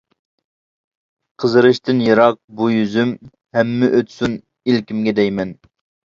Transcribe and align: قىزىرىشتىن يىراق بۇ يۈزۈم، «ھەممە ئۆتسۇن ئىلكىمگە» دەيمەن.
قىزىرىشتىن 1.41 1.99
يىراق 2.05 2.39
بۇ 2.61 2.69
يۈزۈم، 2.75 3.11
«ھەممە 3.57 3.89
ئۆتسۇن 3.99 4.33
ئىلكىمگە» 4.71 5.15
دەيمەن. 5.21 5.53